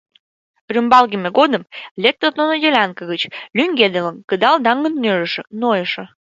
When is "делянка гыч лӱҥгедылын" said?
2.63-4.15